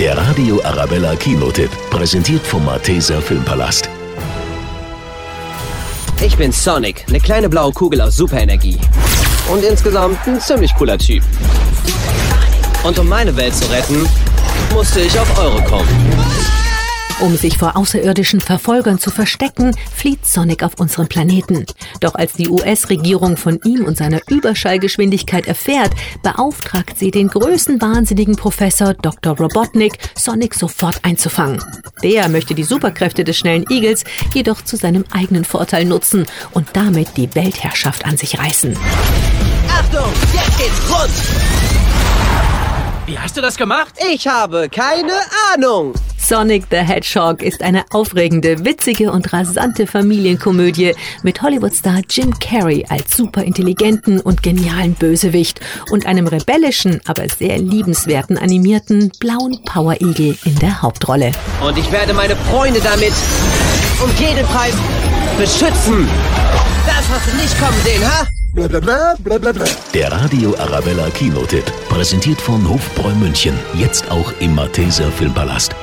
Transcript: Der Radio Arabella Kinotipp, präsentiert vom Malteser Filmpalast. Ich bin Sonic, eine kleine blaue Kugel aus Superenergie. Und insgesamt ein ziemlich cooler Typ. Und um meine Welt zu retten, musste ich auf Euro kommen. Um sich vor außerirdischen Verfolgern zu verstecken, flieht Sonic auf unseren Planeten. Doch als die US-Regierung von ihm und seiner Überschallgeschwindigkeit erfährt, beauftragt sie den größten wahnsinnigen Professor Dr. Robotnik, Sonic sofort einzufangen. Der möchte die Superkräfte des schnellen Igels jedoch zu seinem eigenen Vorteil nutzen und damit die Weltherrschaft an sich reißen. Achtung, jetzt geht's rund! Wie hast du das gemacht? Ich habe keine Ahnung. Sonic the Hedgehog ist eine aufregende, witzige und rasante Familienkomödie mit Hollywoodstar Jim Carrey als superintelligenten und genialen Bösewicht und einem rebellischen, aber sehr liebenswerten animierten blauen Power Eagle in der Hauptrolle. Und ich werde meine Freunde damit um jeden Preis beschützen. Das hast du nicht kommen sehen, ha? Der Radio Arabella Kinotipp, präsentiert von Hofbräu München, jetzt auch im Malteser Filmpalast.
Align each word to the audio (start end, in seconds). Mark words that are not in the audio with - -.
Der 0.00 0.16
Radio 0.16 0.58
Arabella 0.64 1.14
Kinotipp, 1.14 1.68
präsentiert 1.90 2.40
vom 2.46 2.64
Malteser 2.64 3.20
Filmpalast. 3.20 3.86
Ich 6.24 6.38
bin 6.38 6.52
Sonic, 6.52 7.04
eine 7.06 7.20
kleine 7.20 7.50
blaue 7.50 7.70
Kugel 7.74 8.00
aus 8.00 8.16
Superenergie. 8.16 8.78
Und 9.52 9.62
insgesamt 9.62 10.26
ein 10.26 10.40
ziemlich 10.40 10.74
cooler 10.74 10.96
Typ. 10.96 11.22
Und 12.82 12.98
um 12.98 13.10
meine 13.10 13.36
Welt 13.36 13.54
zu 13.54 13.70
retten, 13.70 14.08
musste 14.72 15.00
ich 15.00 15.20
auf 15.20 15.38
Euro 15.38 15.62
kommen. 15.64 16.59
Um 17.20 17.36
sich 17.36 17.58
vor 17.58 17.76
außerirdischen 17.76 18.40
Verfolgern 18.40 18.98
zu 18.98 19.10
verstecken, 19.10 19.76
flieht 19.94 20.24
Sonic 20.24 20.62
auf 20.62 20.80
unseren 20.80 21.06
Planeten. 21.06 21.66
Doch 22.00 22.14
als 22.14 22.32
die 22.32 22.48
US-Regierung 22.48 23.36
von 23.36 23.60
ihm 23.62 23.84
und 23.84 23.98
seiner 23.98 24.20
Überschallgeschwindigkeit 24.30 25.46
erfährt, 25.46 25.92
beauftragt 26.22 26.98
sie 26.98 27.10
den 27.10 27.28
größten 27.28 27.78
wahnsinnigen 27.82 28.36
Professor 28.36 28.94
Dr. 28.94 29.36
Robotnik, 29.36 29.98
Sonic 30.16 30.54
sofort 30.54 31.04
einzufangen. 31.04 31.62
Der 32.02 32.30
möchte 32.30 32.54
die 32.54 32.64
Superkräfte 32.64 33.22
des 33.22 33.36
schnellen 33.36 33.66
Igels 33.68 34.04
jedoch 34.32 34.62
zu 34.62 34.76
seinem 34.76 35.04
eigenen 35.10 35.44
Vorteil 35.44 35.84
nutzen 35.84 36.26
und 36.52 36.68
damit 36.72 37.18
die 37.18 37.34
Weltherrschaft 37.34 38.06
an 38.06 38.16
sich 38.16 38.38
reißen. 38.38 38.74
Achtung, 39.68 40.10
jetzt 40.32 40.58
geht's 40.58 40.90
rund! 40.90 41.12
Wie 43.04 43.18
hast 43.18 43.36
du 43.36 43.42
das 43.42 43.56
gemacht? 43.56 43.92
Ich 44.10 44.26
habe 44.26 44.70
keine 44.70 45.12
Ahnung. 45.52 45.92
Sonic 46.30 46.66
the 46.70 46.76
Hedgehog 46.76 47.42
ist 47.42 47.60
eine 47.60 47.84
aufregende, 47.90 48.64
witzige 48.64 49.10
und 49.10 49.32
rasante 49.32 49.88
Familienkomödie 49.88 50.94
mit 51.24 51.42
Hollywoodstar 51.42 52.02
Jim 52.08 52.32
Carrey 52.38 52.86
als 52.88 53.16
superintelligenten 53.16 54.20
und 54.20 54.40
genialen 54.40 54.94
Bösewicht 54.94 55.58
und 55.90 56.06
einem 56.06 56.28
rebellischen, 56.28 57.00
aber 57.08 57.28
sehr 57.28 57.58
liebenswerten 57.58 58.38
animierten 58.38 59.10
blauen 59.18 59.60
Power 59.64 60.00
Eagle 60.00 60.38
in 60.44 60.54
der 60.60 60.80
Hauptrolle. 60.80 61.32
Und 61.66 61.76
ich 61.76 61.90
werde 61.90 62.14
meine 62.14 62.36
Freunde 62.36 62.78
damit 62.78 63.12
um 64.00 64.10
jeden 64.24 64.46
Preis 64.46 64.74
beschützen. 65.36 66.06
Das 66.86 67.08
hast 67.08 67.26
du 67.26 67.36
nicht 67.38 67.58
kommen 67.58 67.80
sehen, 67.82 68.08
ha? 68.08 68.24
Der 69.92 70.12
Radio 70.12 70.54
Arabella 70.58 71.10
Kinotipp, 71.10 71.64
präsentiert 71.88 72.40
von 72.40 72.68
Hofbräu 72.68 73.14
München, 73.16 73.58
jetzt 73.74 74.08
auch 74.12 74.32
im 74.38 74.54
Malteser 74.54 75.10
Filmpalast. 75.10 75.74